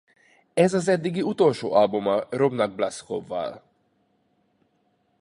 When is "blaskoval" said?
2.75-3.63